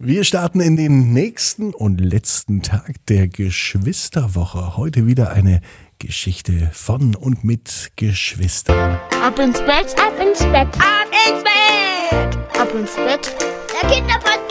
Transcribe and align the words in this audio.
Wir 0.00 0.22
starten 0.22 0.60
in 0.60 0.76
den 0.76 1.12
nächsten 1.12 1.74
und 1.74 2.00
letzten 2.00 2.62
Tag 2.62 3.04
der 3.08 3.26
Geschwisterwoche. 3.26 4.76
Heute 4.76 5.08
wieder 5.08 5.32
eine 5.32 5.60
Geschichte 5.98 6.70
von 6.72 7.16
und 7.16 7.42
mit 7.42 7.90
Geschwistern. 7.96 9.00
Ab 9.20 9.40
ins 9.40 9.58
Bett, 9.58 9.96
ab 9.98 10.12
ins 10.20 10.38
Bett, 10.38 10.68
ab 10.78 11.08
ins 11.26 11.42
Bett, 11.42 12.38
ab 12.60 12.72
ins 12.76 12.94
Bett. 12.94 13.34
Der 13.72 13.90
Kinderpodcast. 13.90 14.47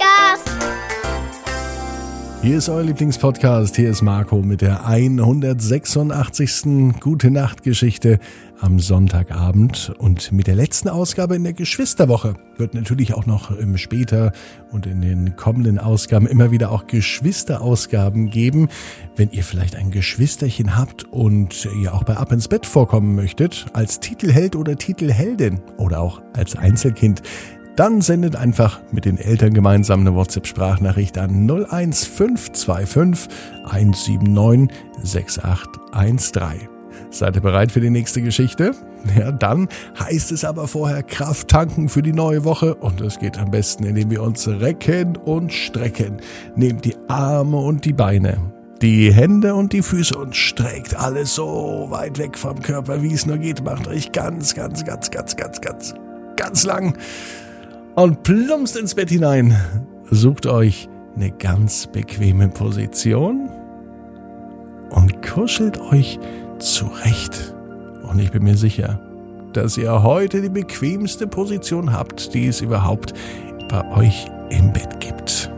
Hier 2.43 2.59
ist 2.59 2.69
euer 2.69 2.83
Lieblingspodcast. 2.83 3.75
Hier 3.75 3.89
ist 3.89 4.03
Marco 4.03 4.43
mit 4.43 4.61
der 4.61 4.85
186. 4.85 6.99
Gute 7.02 7.31
Nacht 7.31 7.63
Geschichte 7.63 8.20
am 8.59 8.79
Sonntagabend 8.79 9.93
und 9.97 10.31
mit 10.31 10.47
der 10.47 10.55
letzten 10.55 10.88
Ausgabe 10.88 11.35
in 11.35 11.43
der 11.43 11.53
Geschwisterwoche 11.53 12.35
wird 12.57 12.73
natürlich 12.73 13.15
auch 13.15 13.25
noch 13.25 13.52
später 13.75 14.31
und 14.71 14.85
in 14.85 15.02
den 15.02 15.35
kommenden 15.35 15.79
Ausgaben 15.79 16.27
immer 16.27 16.52
wieder 16.52 16.71
auch 16.71 16.88
Geschwisterausgaben 16.88 18.29
geben. 18.29 18.70
Wenn 19.15 19.31
ihr 19.31 19.43
vielleicht 19.43 19.76
ein 19.76 19.91
Geschwisterchen 19.91 20.77
habt 20.77 21.05
und 21.05 21.67
ihr 21.81 21.93
auch 21.93 22.04
bei 22.04 22.17
Ab 22.17 22.31
ins 22.31 22.48
Bett 22.48 22.65
vorkommen 22.65 23.15
möchtet, 23.15 23.65
als 23.73 23.99
Titelheld 23.99 24.55
oder 24.55 24.76
Titelheldin 24.76 25.59
oder 25.77 26.01
auch 26.01 26.21
als 26.34 26.55
Einzelkind, 26.55 27.21
dann 27.77 28.02
sendet 28.02 28.36
einfach 28.36 28.81
mit 28.91 29.05
den 29.05 29.17
Eltern 29.20 29.54
gemeinsam 29.54 30.02
eine 30.02 30.16
WhatsApp-Sprachnachricht 30.16 31.18
an 31.20 31.48
01525 31.48 33.30
179 33.66 34.76
6813. 35.04 36.68
Seid 37.12 37.35
ihr 37.35 37.41
bereit 37.41 37.71
für 37.71 37.80
die 37.80 37.91
nächste 37.91 38.21
Geschichte? 38.21 38.71
Ja, 39.18 39.32
dann 39.32 39.70
heißt 39.99 40.32
es 40.32 40.44
aber 40.44 40.68
vorher 40.68 41.04
Kraft 41.04 41.49
tanken 41.49 41.88
für 41.88 42.02
die 42.02 42.13
neue 42.13 42.44
Woche 42.44 42.73
und 42.76 42.99
es 42.99 43.20
geht 43.20 43.38
am 43.38 43.52
besten, 43.52 43.84
indem 43.84 44.09
wir 44.09 44.23
uns 44.23 44.48
recken 44.48 45.16
und 45.16 45.54
strecken. 45.54 46.18
Nehmt 46.55 46.84
die 46.84 46.96
Arme 47.07 47.57
und 47.57 47.85
die 47.85 47.94
Beine, 47.94 48.40
die 48.82 49.13
Hände 49.13 49.54
und 49.54 49.71
die 49.71 49.84
Füße 49.84 50.18
und 50.18 50.35
streckt 50.35 50.96
alles 50.96 51.35
so 51.35 51.85
weit 51.90 52.18
weg 52.18 52.38
vom 52.40 52.60
Körper, 52.60 53.04
wie 53.04 53.13
es 53.13 53.27
nur 53.27 53.38
geht. 53.38 53.63
Macht 53.63 53.88
euch 53.88 54.12
ganz, 54.12 54.55
ganz, 54.55 54.84
ganz, 54.84 55.12
ganz, 55.12 55.35
ganz, 55.38 55.62
ganz, 55.62 55.94
ganz 56.35 56.63
lang 56.63 56.98
und 57.98 58.21
plumpst 58.21 58.77
ins 58.77 58.93
Bett 58.93 59.09
hinein. 59.09 59.59
Sucht 60.12 60.45
euch 60.45 60.87
eine 61.15 61.31
ganz 61.31 61.87
bequeme 61.87 62.48
Position 62.48 63.49
und 64.91 65.22
kuschelt 65.25 65.79
euch 65.79 66.19
zurecht. 66.59 67.56
Und 68.07 68.19
ich 68.19 68.31
bin 68.31 68.44
mir 68.44 68.56
sicher, 68.56 69.01
dass 69.53 69.78
ihr 69.78 70.03
heute 70.03 70.41
die 70.41 70.50
bequemste 70.50 71.25
Position 71.25 71.91
habt, 71.91 72.35
die 72.35 72.47
es 72.47 72.62
überhaupt 72.62 73.13
bei 73.67 73.84
euch 73.97 74.28
im 74.51 74.72
Bett 74.72 75.00
gibt. 75.00 75.51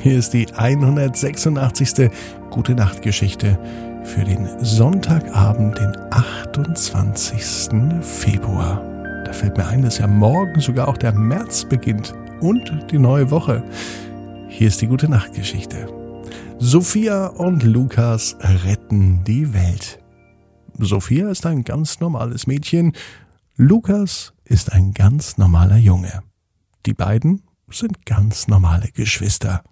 Hier 0.00 0.18
ist 0.18 0.32
die 0.32 0.46
186. 0.56 2.10
Gute 2.48 2.74
Nacht 2.74 3.02
Geschichte 3.02 3.58
für 4.04 4.24
den 4.24 4.48
Sonntagabend, 4.64 5.78
den 5.78 5.92
28. 6.10 7.44
Februar. 8.00 8.97
Da 9.28 9.34
fällt 9.34 9.58
mir 9.58 9.66
ein, 9.66 9.82
dass 9.82 9.98
ja 9.98 10.06
morgen 10.06 10.58
sogar 10.58 10.88
auch 10.88 10.96
der 10.96 11.12
März 11.12 11.66
beginnt 11.66 12.14
und 12.40 12.86
die 12.90 12.98
neue 12.98 13.30
Woche. 13.30 13.62
Hier 14.48 14.68
ist 14.68 14.80
die 14.80 14.86
gute 14.86 15.06
Nachtgeschichte. 15.06 15.86
Sophia 16.58 17.26
und 17.26 17.62
Lukas 17.62 18.38
retten 18.64 19.24
die 19.24 19.52
Welt. 19.52 19.98
Sophia 20.78 21.28
ist 21.28 21.44
ein 21.44 21.62
ganz 21.62 22.00
normales 22.00 22.46
Mädchen, 22.46 22.94
Lukas 23.58 24.32
ist 24.46 24.72
ein 24.72 24.94
ganz 24.94 25.36
normaler 25.36 25.76
Junge. 25.76 26.22
Die 26.86 26.94
beiden 26.94 27.42
sind 27.70 28.06
ganz 28.06 28.48
normale 28.48 28.88
Geschwister. 28.92 29.62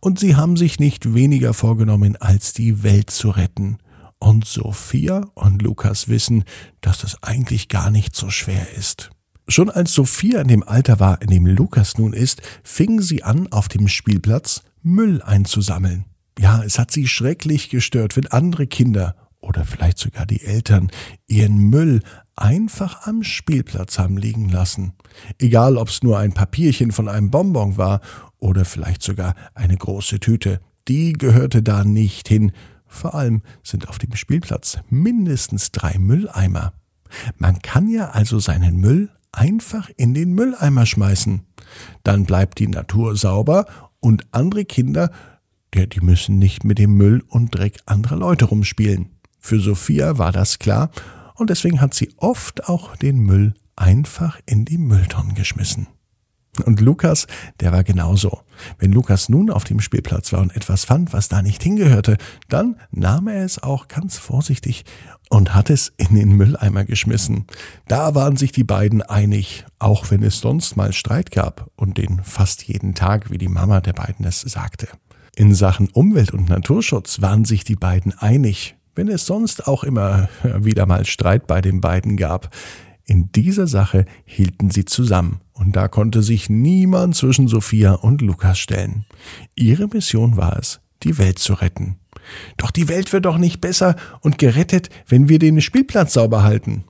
Und 0.00 0.18
sie 0.18 0.36
haben 0.36 0.56
sich 0.56 0.78
nicht 0.78 1.12
weniger 1.12 1.52
vorgenommen, 1.52 2.16
als 2.16 2.54
die 2.54 2.82
Welt 2.82 3.10
zu 3.10 3.28
retten. 3.28 3.76
Und 4.18 4.46
Sophia 4.46 5.26
und 5.34 5.62
Lukas 5.62 6.08
wissen, 6.08 6.44
dass 6.80 6.98
das 6.98 7.22
eigentlich 7.22 7.68
gar 7.68 7.90
nicht 7.90 8.16
so 8.16 8.30
schwer 8.30 8.72
ist. 8.76 9.10
Schon 9.48 9.70
als 9.70 9.92
Sophia 9.92 10.40
in 10.40 10.48
dem 10.48 10.62
Alter 10.62 10.98
war, 10.98 11.22
in 11.22 11.28
dem 11.28 11.46
Lukas 11.46 11.98
nun 11.98 12.12
ist, 12.12 12.42
fingen 12.64 13.00
sie 13.00 13.22
an, 13.22 13.52
auf 13.52 13.68
dem 13.68 13.86
Spielplatz 13.86 14.62
Müll 14.82 15.22
einzusammeln. 15.22 16.04
Ja, 16.38 16.62
es 16.62 16.78
hat 16.78 16.90
sie 16.90 17.06
schrecklich 17.06 17.70
gestört, 17.70 18.16
wenn 18.16 18.26
andere 18.26 18.66
Kinder 18.66 19.14
oder 19.40 19.64
vielleicht 19.64 19.98
sogar 19.98 20.26
die 20.26 20.42
Eltern 20.42 20.90
ihren 21.26 21.56
Müll 21.56 22.02
einfach 22.34 23.06
am 23.06 23.22
Spielplatz 23.22 23.98
haben 23.98 24.18
liegen 24.18 24.48
lassen. 24.48 24.92
Egal, 25.38 25.76
ob 25.76 25.88
es 25.88 26.02
nur 26.02 26.18
ein 26.18 26.32
Papierchen 26.32 26.92
von 26.92 27.08
einem 27.08 27.30
Bonbon 27.30 27.76
war 27.76 28.00
oder 28.38 28.64
vielleicht 28.64 29.02
sogar 29.02 29.34
eine 29.54 29.76
große 29.76 30.20
Tüte. 30.20 30.60
Die 30.88 31.12
gehörte 31.14 31.62
da 31.62 31.84
nicht 31.84 32.28
hin, 32.28 32.52
vor 32.86 33.14
allem 33.14 33.42
sind 33.62 33.88
auf 33.88 33.98
dem 33.98 34.14
Spielplatz 34.14 34.78
mindestens 34.88 35.72
drei 35.72 35.98
Mülleimer. 35.98 36.72
Man 37.38 37.60
kann 37.62 37.88
ja 37.88 38.10
also 38.10 38.38
seinen 38.38 38.76
Müll 38.76 39.10
einfach 39.32 39.90
in 39.96 40.14
den 40.14 40.34
Mülleimer 40.34 40.86
schmeißen. 40.86 41.42
Dann 42.02 42.24
bleibt 42.24 42.58
die 42.58 42.68
Natur 42.68 43.16
sauber 43.16 43.66
und 44.00 44.26
andere 44.32 44.64
Kinder, 44.64 45.10
die 45.74 46.00
müssen 46.00 46.38
nicht 46.38 46.64
mit 46.64 46.78
dem 46.78 46.96
Müll 46.96 47.22
und 47.28 47.54
Dreck 47.54 47.80
anderer 47.84 48.16
Leute 48.16 48.46
rumspielen. 48.46 49.10
Für 49.38 49.60
Sophia 49.60 50.16
war 50.16 50.32
das 50.32 50.58
klar 50.58 50.90
und 51.34 51.50
deswegen 51.50 51.80
hat 51.80 51.92
sie 51.92 52.14
oft 52.16 52.68
auch 52.68 52.96
den 52.96 53.18
Müll 53.18 53.54
einfach 53.76 54.40
in 54.46 54.64
die 54.64 54.78
Mülltonnen 54.78 55.34
geschmissen. 55.34 55.86
Und 56.64 56.80
Lukas, 56.80 57.26
der 57.60 57.72
war 57.72 57.84
genauso. 57.84 58.40
Wenn 58.78 58.92
Lukas 58.92 59.28
nun 59.28 59.50
auf 59.50 59.64
dem 59.64 59.80
Spielplatz 59.80 60.32
war 60.32 60.40
und 60.40 60.54
etwas 60.56 60.84
fand, 60.84 61.12
was 61.12 61.28
da 61.28 61.42
nicht 61.42 61.62
hingehörte, 61.62 62.16
dann 62.48 62.76
nahm 62.90 63.28
er 63.28 63.44
es 63.44 63.62
auch 63.62 63.88
ganz 63.88 64.18
vorsichtig 64.18 64.84
und 65.28 65.54
hat 65.54 65.70
es 65.70 65.92
in 65.96 66.14
den 66.14 66.32
Mülleimer 66.32 66.84
geschmissen. 66.84 67.46
Da 67.88 68.14
waren 68.14 68.36
sich 68.36 68.52
die 68.52 68.64
beiden 68.64 69.02
einig, 69.02 69.64
auch 69.78 70.10
wenn 70.10 70.22
es 70.22 70.40
sonst 70.40 70.76
mal 70.76 70.92
Streit 70.92 71.30
gab 71.30 71.70
und 71.76 71.98
den 71.98 72.22
fast 72.22 72.62
jeden 72.64 72.94
Tag, 72.94 73.30
wie 73.30 73.38
die 73.38 73.48
Mama 73.48 73.80
der 73.80 73.92
beiden 73.92 74.24
es 74.24 74.40
sagte. 74.40 74.88
In 75.34 75.54
Sachen 75.54 75.88
Umwelt- 75.88 76.32
und 76.32 76.48
Naturschutz 76.48 77.20
waren 77.20 77.44
sich 77.44 77.64
die 77.64 77.76
beiden 77.76 78.16
einig, 78.18 78.76
wenn 78.94 79.08
es 79.08 79.26
sonst 79.26 79.66
auch 79.66 79.84
immer 79.84 80.28
wieder 80.42 80.86
mal 80.86 81.04
Streit 81.04 81.46
bei 81.46 81.60
den 81.60 81.80
beiden 81.80 82.16
gab. 82.16 82.48
In 83.06 83.30
dieser 83.30 83.68
Sache 83.68 84.04
hielten 84.24 84.70
sie 84.70 84.84
zusammen, 84.84 85.40
und 85.52 85.76
da 85.76 85.86
konnte 85.86 86.22
sich 86.22 86.50
niemand 86.50 87.14
zwischen 87.14 87.46
Sophia 87.46 87.92
und 87.92 88.20
Lukas 88.20 88.58
stellen. 88.58 89.06
Ihre 89.54 89.86
Mission 89.86 90.36
war 90.36 90.58
es, 90.58 90.80
die 91.04 91.16
Welt 91.16 91.38
zu 91.38 91.54
retten. 91.54 91.98
Doch 92.56 92.72
die 92.72 92.88
Welt 92.88 93.12
wird 93.12 93.24
doch 93.24 93.38
nicht 93.38 93.60
besser 93.60 93.94
und 94.20 94.38
gerettet, 94.38 94.90
wenn 95.06 95.28
wir 95.28 95.38
den 95.38 95.60
Spielplatz 95.60 96.14
sauber 96.14 96.42
halten, 96.42 96.84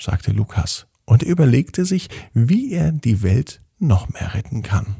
sagte 0.00 0.32
Lukas, 0.32 0.86
und 1.04 1.22
er 1.22 1.28
überlegte 1.28 1.84
sich, 1.84 2.08
wie 2.32 2.72
er 2.72 2.92
die 2.92 3.22
Welt 3.22 3.60
noch 3.78 4.08
mehr 4.08 4.32
retten 4.32 4.62
kann. 4.62 4.96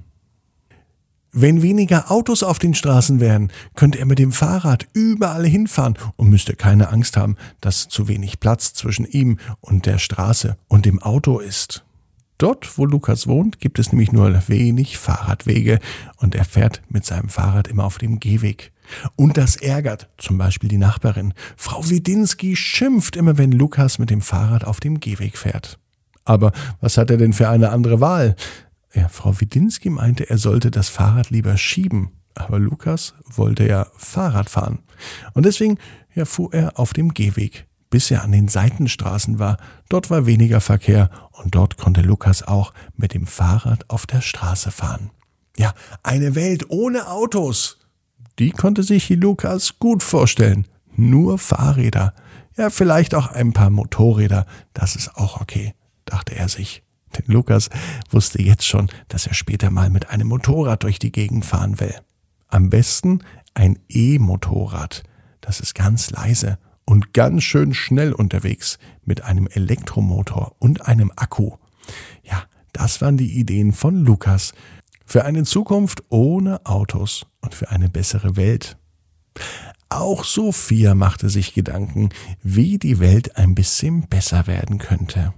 Wenn 1.33 1.63
weniger 1.63 2.11
Autos 2.11 2.43
auf 2.43 2.59
den 2.59 2.75
Straßen 2.75 3.21
wären, 3.21 3.53
könnte 3.77 3.99
er 4.01 4.07
mit 4.07 4.19
dem 4.19 4.33
Fahrrad 4.33 4.89
überall 4.95 5.47
hinfahren 5.47 5.97
und 6.17 6.29
müsste 6.29 6.57
keine 6.57 6.89
Angst 6.89 7.17
haben, 7.17 7.37
dass 7.61 7.89
zu 7.89 8.09
wenig 8.09 8.41
Platz 8.41 8.75
zwischen 8.75 9.05
ihm 9.07 9.39
und 9.61 9.87
der 9.87 9.99
Straße 9.99 10.57
und 10.67 10.87
dem 10.87 11.01
Auto 11.01 11.39
ist. 11.39 11.85
Dort, 12.39 12.79
wo 12.79 12.85
Lukas 12.85 13.29
wohnt, 13.29 13.61
gibt 13.61 13.79
es 13.79 13.93
nämlich 13.93 14.11
nur 14.11 14.49
wenig 14.49 14.99
Fahrradwege 14.99 15.79
und 16.17 16.35
er 16.35 16.45
fährt 16.45 16.83
mit 16.89 17.05
seinem 17.05 17.29
Fahrrad 17.29 17.69
immer 17.69 17.85
auf 17.85 17.99
dem 17.99 18.19
Gehweg. 18.19 18.73
Und 19.15 19.37
das 19.37 19.57
ärgert 19.57 20.09
zum 20.17 20.37
Beispiel 20.37 20.69
die 20.69 20.79
Nachbarin. 20.79 21.35
Frau 21.57 21.89
Widinski 21.89 22.57
schimpft 22.57 23.15
immer, 23.15 23.39
wenn 23.39 23.53
Lukas 23.53 23.99
mit 23.99 24.11
dem 24.11 24.21
Fahrrad 24.21 24.65
auf 24.65 24.81
dem 24.81 24.99
Gehweg 24.99 25.39
fährt. 25.39 25.79
Aber 26.25 26.51
was 26.81 26.97
hat 26.97 27.11
er 27.11 27.19
denn 27.19 27.33
für 27.35 27.49
eine 27.49 27.71
andere 27.71 28.01
Wahl? 28.01 28.35
Ja, 28.93 29.09
Frau 29.09 29.41
Widinski 29.41 29.91
meinte, 29.91 30.29
er 30.29 30.39
sollte 30.39 30.71
das 30.71 30.89
Fahrrad 30.89 31.31
lieber 31.31 31.57
schieben, 31.57 32.11
aber 32.35 32.59
Lukas 32.59 33.15
wollte 33.25 33.67
ja 33.67 33.87
Fahrrad 33.97 34.51
fahren. 34.51 34.81
Und 35.33 35.47
deswegen 35.47 35.79
ja, 36.15 36.25
fuhr 36.25 36.53
er 36.53 36.79
auf 36.79 36.93
dem 36.93 37.15
Gehweg, 37.15 37.67
bis 37.89 38.11
er 38.11 38.23
an 38.23 38.33
den 38.33 38.49
Seitenstraßen 38.49 39.39
war. 39.39 39.59
Dort 39.89 40.11
war 40.11 40.27
weniger 40.27 40.61
Verkehr 40.61 41.11
und 41.31 41.55
dort 41.55 41.77
konnte 41.77 42.03
Lukas 42.03 42.43
auch 42.43 42.73
mit 42.97 43.15
dem 43.15 43.27
Fahrrad 43.27 43.89
auf 43.89 44.07
der 44.07 44.21
Straße 44.21 44.71
fahren. 44.71 45.11
Ja, 45.57 45.75
eine 46.03 46.35
Welt 46.35 46.71
ohne 46.71 47.09
Autos. 47.09 47.79
Die 48.39 48.51
konnte 48.51 48.83
sich 48.83 49.09
Lukas 49.11 49.79
gut 49.79 50.03
vorstellen. 50.03 50.67
Nur 50.97 51.39
Fahrräder. 51.39 52.15
Ja, 52.57 52.71
vielleicht 52.71 53.15
auch 53.15 53.29
ein 53.29 53.53
paar 53.53 53.71
Motorräder. 53.71 54.47
Das 54.73 54.97
ist 54.97 55.15
auch 55.17 55.41
okay, 55.41 55.75
dachte 56.05 56.35
er 56.35 56.49
sich. 56.49 56.83
Denn 57.17 57.25
Lukas 57.27 57.71
wusste 58.11 58.43
jetzt 58.43 58.67
schon, 58.67 58.89
dass 59.09 59.27
er 59.27 59.35
später 59.35 59.71
mal 59.71 59.91
mit 59.91 60.11
einem 60.11 60.29
Motorrad 60.29 60.83
durch 60.83 60.99
die 60.99 61.13
Gegend 61.13 61.45
fahren 61.45 61.81
will. 61.81 61.95
Am 62.49 62.71
besten 62.71 63.21
ein 63.55 63.79
E-Motorrad. 63.89 65.03
Das 65.41 65.61
ist 65.61 65.75
ganz 65.75 66.11
leise 66.11 66.59
und 66.85 67.15
ganz 67.15 67.43
schön 67.43 67.75
schnell 67.75 68.13
unterwegs 68.13 68.79
mit 69.05 69.23
einem 69.23 69.47
Elektromotor 69.47 70.57
und 70.59 70.87
einem 70.87 71.13
Akku. 71.17 71.53
Ja, 72.23 72.45
das 72.73 73.01
waren 73.01 73.17
die 73.17 73.39
Ideen 73.39 73.73
von 73.73 74.05
Lukas 74.05 74.53
für 75.05 75.25
eine 75.25 75.45
Zukunft 75.45 76.05
ohne 76.09 76.65
Autos 76.67 77.27
und 77.41 77.55
für 77.55 77.71
eine 77.71 77.89
bessere 77.89 78.37
Welt. 78.37 78.77
Auch 79.89 80.23
Sophia 80.23 80.95
machte 80.95 81.29
sich 81.29 81.53
Gedanken, 81.53 82.11
wie 82.43 82.79
die 82.79 83.01
Welt 83.01 83.37
ein 83.37 83.57
bisschen 83.57 84.09
besser 84.09 84.47
werden 84.47 84.79
könnte. 84.79 85.35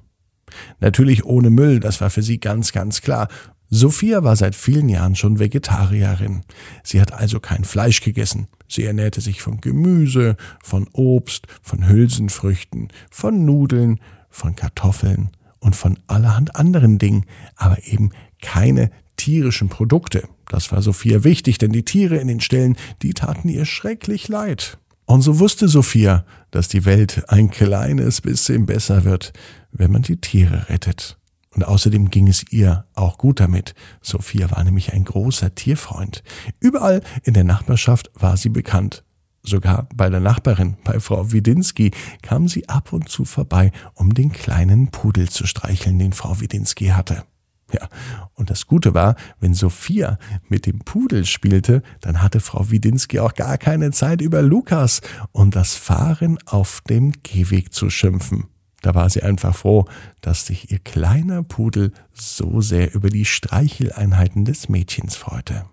Natürlich 0.80 1.24
ohne 1.24 1.50
Müll, 1.50 1.80
das 1.80 2.00
war 2.00 2.10
für 2.10 2.22
sie 2.22 2.38
ganz, 2.38 2.72
ganz 2.72 3.00
klar. 3.02 3.28
Sophia 3.70 4.22
war 4.22 4.36
seit 4.36 4.54
vielen 4.54 4.88
Jahren 4.88 5.14
schon 5.14 5.38
Vegetarierin. 5.38 6.42
Sie 6.82 7.00
hat 7.00 7.12
also 7.12 7.40
kein 7.40 7.64
Fleisch 7.64 8.02
gegessen. 8.02 8.48
Sie 8.68 8.84
ernährte 8.84 9.20
sich 9.20 9.40
von 9.40 9.60
Gemüse, 9.60 10.36
von 10.62 10.88
Obst, 10.92 11.46
von 11.62 11.88
Hülsenfrüchten, 11.88 12.88
von 13.10 13.44
Nudeln, 13.44 14.00
von 14.28 14.56
Kartoffeln 14.56 15.30
und 15.58 15.76
von 15.76 15.98
allerhand 16.06 16.56
anderen 16.56 16.98
Dingen, 16.98 17.24
aber 17.56 17.78
eben 17.86 18.10
keine 18.42 18.90
tierischen 19.16 19.68
Produkte. 19.68 20.28
Das 20.48 20.72
war 20.72 20.82
Sophia 20.82 21.24
wichtig, 21.24 21.58
denn 21.58 21.72
die 21.72 21.84
Tiere 21.84 22.16
in 22.16 22.28
den 22.28 22.40
Ställen, 22.40 22.76
die 23.00 23.14
taten 23.14 23.48
ihr 23.48 23.64
schrecklich 23.64 24.28
leid. 24.28 24.78
Und 25.06 25.22
so 25.22 25.38
wusste 25.38 25.68
Sophia, 25.68 26.24
dass 26.50 26.68
die 26.68 26.84
Welt 26.84 27.24
ein 27.28 27.50
kleines 27.50 28.20
bisschen 28.20 28.66
besser 28.66 29.04
wird, 29.04 29.32
wenn 29.72 29.90
man 29.90 30.02
die 30.02 30.20
Tiere 30.20 30.68
rettet. 30.68 31.18
Und 31.54 31.64
außerdem 31.64 32.10
ging 32.10 32.28
es 32.28 32.50
ihr 32.50 32.86
auch 32.94 33.18
gut 33.18 33.40
damit. 33.40 33.74
Sophia 34.00 34.50
war 34.50 34.64
nämlich 34.64 34.92
ein 34.92 35.04
großer 35.04 35.54
Tierfreund. 35.54 36.22
Überall 36.60 37.02
in 37.24 37.34
der 37.34 37.44
Nachbarschaft 37.44 38.10
war 38.14 38.36
sie 38.36 38.48
bekannt. 38.48 39.04
Sogar 39.42 39.88
bei 39.94 40.08
der 40.08 40.20
Nachbarin, 40.20 40.76
bei 40.84 41.00
Frau 41.00 41.32
Widinski, 41.32 41.90
kam 42.22 42.48
sie 42.48 42.68
ab 42.68 42.92
und 42.92 43.08
zu 43.08 43.24
vorbei, 43.24 43.72
um 43.94 44.14
den 44.14 44.32
kleinen 44.32 44.90
Pudel 44.90 45.28
zu 45.28 45.46
streicheln, 45.46 45.98
den 45.98 46.12
Frau 46.12 46.40
Widinski 46.40 46.86
hatte. 46.86 47.24
Ja, 47.72 47.88
und 48.34 48.50
das 48.50 48.66
Gute 48.66 48.94
war, 48.94 49.16
wenn 49.40 49.54
Sophia 49.54 50.18
mit 50.48 50.66
dem 50.66 50.80
Pudel 50.80 51.24
spielte, 51.24 51.82
dann 52.00 52.22
hatte 52.22 52.40
Frau 52.40 52.70
Widinski 52.70 53.18
auch 53.18 53.34
gar 53.34 53.58
keine 53.58 53.90
Zeit 53.92 54.20
über 54.20 54.42
Lukas 54.42 55.00
und 55.32 55.56
das 55.56 55.74
Fahren 55.74 56.38
auf 56.46 56.82
dem 56.88 57.12
Gehweg 57.22 57.72
zu 57.72 57.90
schimpfen. 57.90 58.51
Da 58.82 58.94
war 58.94 59.08
sie 59.08 59.22
einfach 59.22 59.56
froh, 59.56 59.86
dass 60.20 60.46
sich 60.46 60.70
ihr 60.70 60.78
kleiner 60.80 61.42
Pudel 61.42 61.92
so 62.12 62.60
sehr 62.60 62.94
über 62.94 63.08
die 63.08 63.24
Streicheleinheiten 63.24 64.44
des 64.44 64.68
Mädchens 64.68 65.16
freute. 65.16 65.64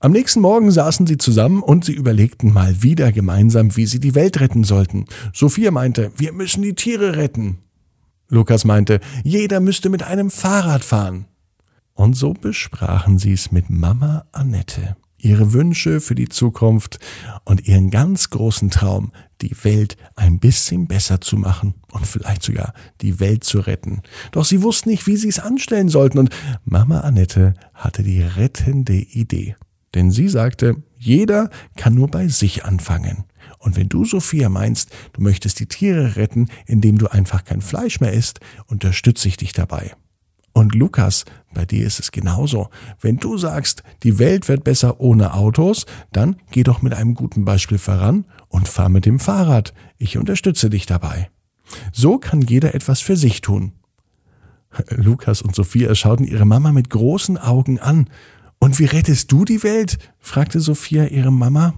Am 0.00 0.12
nächsten 0.12 0.40
Morgen 0.40 0.70
saßen 0.70 1.06
sie 1.06 1.18
zusammen 1.18 1.62
und 1.62 1.84
sie 1.84 1.92
überlegten 1.92 2.52
mal 2.52 2.82
wieder 2.82 3.10
gemeinsam, 3.12 3.76
wie 3.76 3.86
sie 3.86 3.98
die 3.98 4.14
Welt 4.14 4.40
retten 4.40 4.64
sollten. 4.64 5.06
Sophia 5.32 5.70
meinte, 5.70 6.12
wir 6.16 6.32
müssen 6.32 6.62
die 6.62 6.74
Tiere 6.74 7.16
retten. 7.16 7.58
Lukas 8.28 8.64
meinte, 8.64 9.00
jeder 9.24 9.58
müsste 9.58 9.88
mit 9.88 10.02
einem 10.02 10.30
Fahrrad 10.30 10.84
fahren. 10.84 11.26
Und 11.94 12.14
so 12.14 12.32
besprachen 12.32 13.18
sie 13.18 13.32
es 13.32 13.50
mit 13.50 13.70
Mama 13.70 14.26
Annette, 14.30 14.96
ihre 15.18 15.52
Wünsche 15.52 16.00
für 16.00 16.14
die 16.14 16.28
Zukunft 16.28 16.98
und 17.44 17.66
ihren 17.66 17.90
ganz 17.90 18.30
großen 18.30 18.70
Traum, 18.70 19.12
die 19.40 19.54
Welt 19.62 19.96
ein 20.16 20.38
bisschen 20.38 20.86
besser 20.86 21.20
zu 21.20 21.36
machen 21.36 21.74
und 21.92 22.06
vielleicht 22.06 22.42
sogar 22.42 22.72
die 23.00 23.20
Welt 23.20 23.44
zu 23.44 23.60
retten. 23.60 24.02
Doch 24.32 24.44
sie 24.44 24.62
wussten 24.62 24.90
nicht, 24.90 25.06
wie 25.06 25.16
sie 25.16 25.28
es 25.28 25.38
anstellen 25.38 25.88
sollten 25.88 26.18
und 26.18 26.30
Mama 26.64 27.00
Annette 27.00 27.54
hatte 27.74 28.02
die 28.02 28.22
rettende 28.22 28.94
Idee. 28.94 29.56
Denn 29.94 30.10
sie 30.10 30.28
sagte, 30.28 30.82
jeder 30.98 31.50
kann 31.76 31.94
nur 31.94 32.08
bei 32.08 32.28
sich 32.28 32.64
anfangen. 32.64 33.24
Und 33.58 33.76
wenn 33.76 33.88
du, 33.88 34.04
Sophia, 34.04 34.48
meinst, 34.48 34.90
du 35.14 35.22
möchtest 35.22 35.60
die 35.60 35.66
Tiere 35.66 36.16
retten, 36.16 36.48
indem 36.66 36.98
du 36.98 37.08
einfach 37.08 37.44
kein 37.44 37.62
Fleisch 37.62 38.00
mehr 38.00 38.12
isst, 38.12 38.40
unterstütze 38.66 39.28
ich 39.28 39.36
dich 39.36 39.52
dabei. 39.52 39.92
Und 40.58 40.74
Lukas, 40.74 41.24
bei 41.54 41.64
dir 41.64 41.86
ist 41.86 42.00
es 42.00 42.10
genauso. 42.10 42.68
Wenn 43.00 43.18
du 43.18 43.38
sagst, 43.38 43.84
die 44.02 44.18
Welt 44.18 44.48
wird 44.48 44.64
besser 44.64 44.98
ohne 44.98 45.34
Autos, 45.34 45.86
dann 46.10 46.34
geh 46.50 46.64
doch 46.64 46.82
mit 46.82 46.94
einem 46.94 47.14
guten 47.14 47.44
Beispiel 47.44 47.78
voran 47.78 48.24
und 48.48 48.66
fahr 48.66 48.88
mit 48.88 49.06
dem 49.06 49.20
Fahrrad. 49.20 49.72
Ich 49.98 50.18
unterstütze 50.18 50.68
dich 50.68 50.84
dabei. 50.84 51.30
So 51.92 52.18
kann 52.18 52.40
jeder 52.40 52.74
etwas 52.74 53.00
für 53.00 53.16
sich 53.16 53.40
tun. 53.40 53.70
Lukas 54.90 55.42
und 55.42 55.54
Sophia 55.54 55.94
schauten 55.94 56.26
ihre 56.26 56.44
Mama 56.44 56.72
mit 56.72 56.90
großen 56.90 57.38
Augen 57.38 57.78
an. 57.78 58.10
Und 58.58 58.80
wie 58.80 58.86
rettest 58.86 59.30
du 59.30 59.44
die 59.44 59.62
Welt? 59.62 60.00
fragte 60.18 60.58
Sophia 60.58 61.04
ihre 61.04 61.30
Mama. 61.30 61.74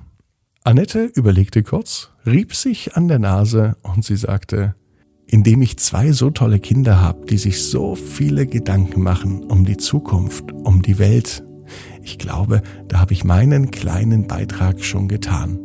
Annette 0.65 1.05
überlegte 1.05 1.63
kurz, 1.63 2.13
rieb 2.25 2.55
sich 2.55 2.97
an 2.97 3.09
der 3.09 3.19
Nase 3.19 3.77
und 3.83 4.07
sie 4.07 4.17
sagte, 4.17 4.75
indem 5.31 5.63
ich 5.63 5.77
zwei 5.77 6.11
so 6.11 6.31
tolle 6.31 6.59
Kinder 6.59 7.01
habe, 7.01 7.25
die 7.27 7.39
sich 7.39 7.63
so 7.63 7.95
viele 7.95 8.47
Gedanken 8.47 9.01
machen 9.03 9.45
um 9.45 9.65
die 9.65 9.77
Zukunft, 9.77 10.53
um 10.53 10.83
die 10.83 10.99
Welt. 10.99 11.45
Ich 12.03 12.19
glaube, 12.19 12.63
da 12.89 12.99
habe 12.99 13.13
ich 13.13 13.23
meinen 13.23 13.71
kleinen 13.71 14.27
Beitrag 14.27 14.83
schon 14.83 15.07
getan. 15.07 15.59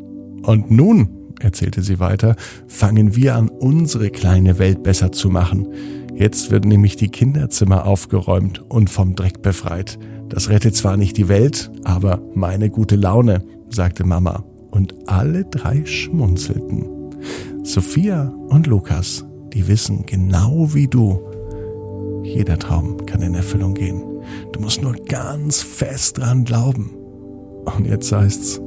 Und 0.43 0.69
nun, 0.69 1.09
erzählte 1.39 1.81
sie 1.81 1.99
weiter, 1.99 2.35
fangen 2.67 3.15
wir 3.15 3.35
an, 3.35 3.49
unsere 3.49 4.11
kleine 4.11 4.59
Welt 4.59 4.83
besser 4.83 5.11
zu 5.11 5.29
machen. 5.31 5.67
Jetzt 6.13 6.51
werden 6.51 6.69
nämlich 6.69 6.95
die 6.95 7.09
Kinderzimmer 7.09 7.85
aufgeräumt 7.85 8.61
und 8.69 8.91
vom 8.91 9.15
Dreck 9.15 9.41
befreit. 9.41 9.97
Das 10.29 10.49
rettet 10.49 10.75
zwar 10.75 10.95
nicht 10.95 11.17
die 11.17 11.27
Welt, 11.27 11.71
aber 11.83 12.21
meine 12.35 12.69
gute 12.69 12.95
Laune, 12.95 13.43
sagte 13.69 14.03
Mama 14.03 14.43
und 14.69 14.93
alle 15.07 15.45
drei 15.45 15.83
schmunzelten. 15.85 16.85
Sophia 17.63 18.29
und 18.49 18.67
Lukas, 18.67 19.25
die 19.55 19.67
wissen 19.67 20.05
genau 20.05 20.67
wie 20.73 20.87
du, 20.87 21.19
jeder 22.23 22.59
Traum 22.59 23.05
kann 23.05 23.21
in 23.21 23.33
Erfüllung 23.33 23.73
gehen. 23.73 24.03
Du 24.51 24.59
musst 24.59 24.81
nur 24.81 24.93
ganz 25.07 25.61
fest 25.61 26.17
dran 26.17 26.43
glauben. 26.43 26.93
Und 27.77 27.87
jetzt 27.87 28.11
heißt's, 28.11 28.59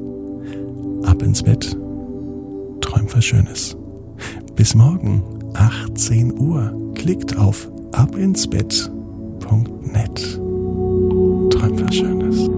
ab 1.05 1.23
ins 1.23 1.43
Bett, 1.43 1.77
träum 2.81 3.07
was 3.13 3.25
Schönes. 3.25 3.77
Bis 4.57 4.75
morgen, 4.75 5.23
18 5.55 6.41
Uhr. 6.41 6.75
Klickt 6.95 7.37
auf 7.37 7.71
abinsbett.net. 7.93 10.41
Träum 11.51 11.81
was 11.81 11.95
Schönes. 11.95 12.58